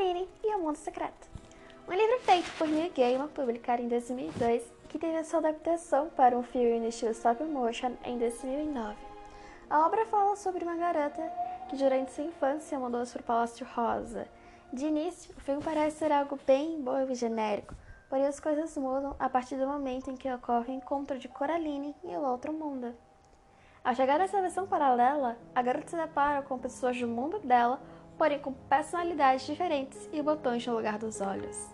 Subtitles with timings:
[0.00, 1.28] Coraline e o Mundo Secreto.
[1.86, 6.38] Um livro feito por Neil Gaiman, publicado em 2002, que teve a sua adaptação para
[6.38, 8.96] um filme no estilo stop motion em 2009.
[9.68, 11.20] A obra fala sobre uma garota
[11.68, 14.26] que durante sua infância mudou-se para o Palácio Rosa.
[14.72, 17.74] De início, o filme parece ser algo bem bobo e genérico,
[18.08, 21.94] porém as coisas mudam a partir do momento em que ocorre o encontro de Coraline
[22.02, 22.96] e o outro mundo.
[23.82, 27.80] Ao chegar nessa versão paralela, a garota se depara com pessoas do mundo dela,
[28.20, 31.70] porém com personalidades diferentes e botões no lugar dos olhos.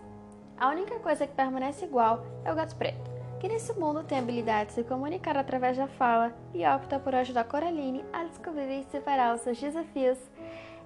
[0.56, 3.10] A única coisa que permanece igual é o gato preto,
[3.40, 7.16] que nesse mundo tem a habilidade de se comunicar através da fala e opta por
[7.16, 10.18] ajudar Coraline a descobrir e superar os seus desafios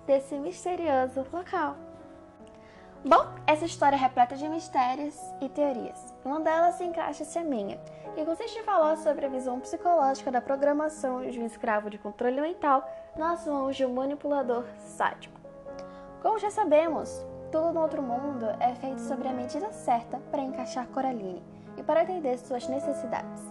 [0.07, 1.77] desse misterioso local.
[3.05, 6.15] Bom, essa história é repleta de mistérios e teorias.
[6.25, 7.79] Uma delas se encaixa-se a minha,
[8.15, 12.41] que consiste em falar sobre a visão psicológica da programação de um escravo de controle
[12.41, 12.83] mental
[13.15, 15.40] nas mãos de um manipulador sádico.
[16.23, 20.87] Como já sabemos, tudo no outro mundo é feito sobre a medida certa para encaixar
[20.89, 21.43] Coraline
[21.79, 23.43] e para atender suas necessidades.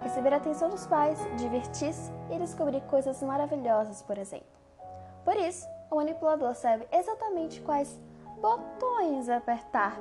[0.00, 4.46] Receber a atenção dos pais, divertir-se e descobrir coisas maravilhosas, por exemplo.
[5.22, 8.00] Por isso, o manipulador sabe exatamente quais
[8.40, 9.98] botões apertar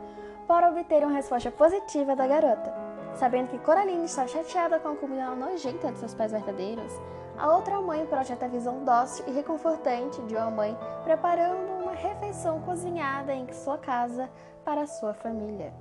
[0.48, 2.74] para obter uma resposta positiva da garota.
[3.16, 6.94] Sabendo que Coraline está chateada com a comida nojenta de seus pais verdadeiros,
[7.38, 12.60] a outra mãe projeta a visão dócil e reconfortante de uma mãe preparando uma refeição
[12.62, 14.28] cozinhada em sua casa
[14.66, 15.72] para sua família.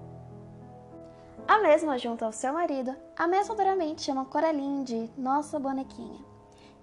[1.49, 6.21] A mesma, junto ao seu marido, ameaçadoramente chama Coraline de nossa bonequinha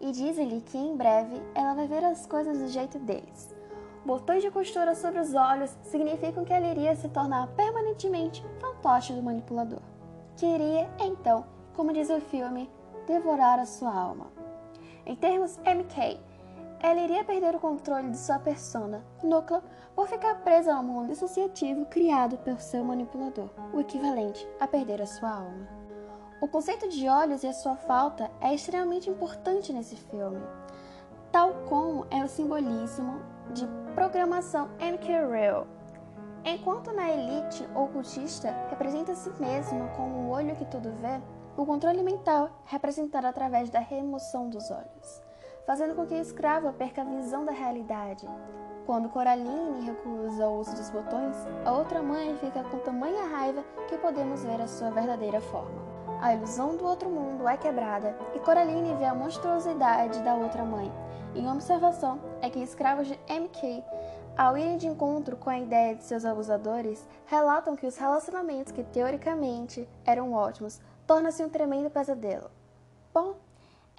[0.02, 3.54] e dizem-lhe que em breve ela vai ver as coisas do jeito deles
[4.04, 9.22] botões de costura sobre os olhos significam que ela iria se tornar permanentemente fantoche do
[9.22, 9.82] manipulador,
[10.36, 12.68] que iria, então, como diz o filme,
[13.06, 14.28] devorar a sua alma.
[15.06, 16.20] Em termos MK,
[16.82, 19.62] ela iria perder o controle de sua persona, núcleo,
[19.96, 25.06] por ficar presa ao mundo dissociativo criado pelo seu manipulador, o equivalente a perder a
[25.06, 25.68] sua alma.
[26.42, 30.42] O conceito de olhos e a sua falta é extremamente importante nesse filme,
[31.32, 33.20] tal como é o simbolismo
[33.54, 35.68] de programação MQ-Rail.
[36.46, 39.30] Enquanto na elite ocultista representa a si
[39.98, 41.20] como o olho que tudo vê,
[41.58, 45.22] o controle mental é representado através da remoção dos olhos,
[45.70, 48.28] fazendo com que o escravo perca a visão da realidade.
[48.88, 53.96] Quando Coraline recusa o uso dos botões, a outra mãe fica com tamanha raiva que
[54.00, 55.80] podemos ver a sua verdadeira forma.
[56.24, 60.92] A ilusão do outro mundo é quebrada e Coraline vê a monstruosidade da outra mãe,
[61.36, 63.84] e uma observação é que escravos de MK,
[64.36, 68.84] ao irem de encontro com a ideia de seus abusadores, relatam que os relacionamentos que
[68.84, 72.50] teoricamente eram ótimos tornam-se um tremendo pesadelo.
[73.14, 73.36] Bom,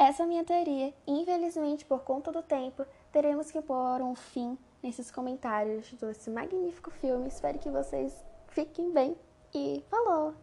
[0.00, 4.56] essa é a minha teoria infelizmente por conta do tempo teremos que pôr um fim
[4.82, 7.28] nesses comentários desse magnífico filme.
[7.28, 9.14] Espero que vocês fiquem bem
[9.54, 10.34] e falou!